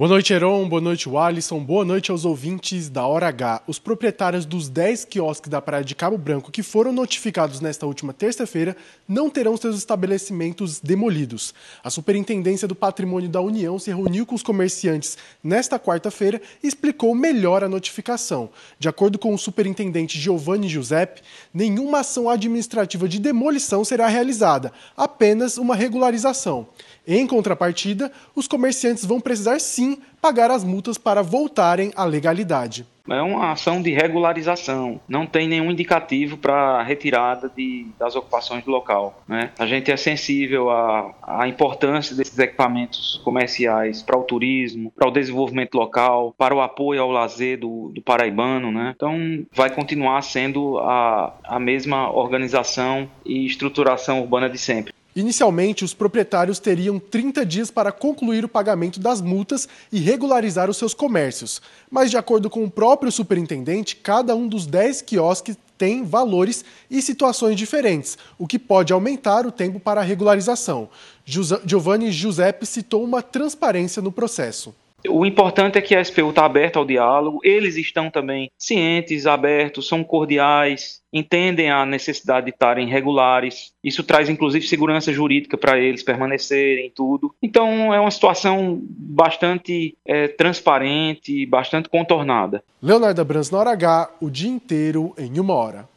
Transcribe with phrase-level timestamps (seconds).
[0.00, 0.66] Boa noite, Heron.
[0.66, 1.62] Boa noite, Alisson.
[1.62, 3.64] Boa noite aos ouvintes da Hora H.
[3.66, 8.14] Os proprietários dos 10 quiosques da Praia de Cabo Branco que foram notificados nesta última
[8.14, 8.74] terça-feira
[9.06, 11.52] não terão seus estabelecimentos demolidos.
[11.84, 17.14] A Superintendência do Patrimônio da União se reuniu com os comerciantes nesta quarta-feira e explicou
[17.14, 18.48] melhor a notificação.
[18.78, 21.20] De acordo com o superintendente Giovanni Giuseppe,
[21.52, 26.68] nenhuma ação administrativa de demolição será realizada, apenas uma regularização.
[27.06, 29.89] Em contrapartida, os comerciantes vão precisar sim
[30.20, 32.86] pagar as multas para voltarem à legalidade.
[33.08, 38.70] É uma ação de regularização, não tem nenhum indicativo para retirada de, das ocupações do
[38.70, 39.20] local.
[39.26, 39.50] Né?
[39.58, 45.10] A gente é sensível à, à importância desses equipamentos comerciais para o turismo, para o
[45.10, 48.70] desenvolvimento local, para o apoio ao lazer do, do paraibano.
[48.70, 48.92] Né?
[48.94, 54.94] Então, vai continuar sendo a, a mesma organização e estruturação urbana de sempre.
[55.14, 60.76] Inicialmente, os proprietários teriam 30 dias para concluir o pagamento das multas e regularizar os
[60.76, 61.60] seus comércios.
[61.90, 67.00] Mas, de acordo com o próprio superintendente, cada um dos 10 quiosques tem valores e
[67.00, 70.90] situações diferentes, o que pode aumentar o tempo para a regularização.
[71.24, 74.74] Giovanni Giuseppe citou uma transparência no processo.
[75.08, 79.88] O importante é que a SPU está aberta ao diálogo, eles estão também cientes, abertos,
[79.88, 83.72] são cordiais, entendem a necessidade de estarem regulares.
[83.82, 87.34] Isso traz inclusive segurança jurídica para eles permanecerem tudo.
[87.42, 92.62] Então é uma situação bastante é, transparente, bastante contornada.
[92.82, 95.88] Leonardo Brans na hora H, o dia inteiro em uma hora.